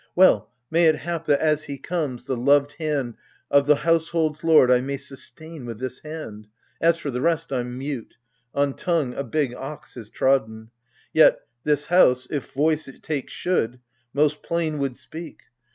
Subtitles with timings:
[0.15, 3.17] Well, may it hap that, as he comes, the loved hand
[3.51, 6.47] O' the household's lord I may sustain with this hand!
[6.81, 8.15] As for the rest, I'm mute:
[8.55, 10.71] on tongue a big ox Has trodden.
[11.13, 13.79] Yet this House, if voice it take should.
[14.11, 15.41] Most plain would speak.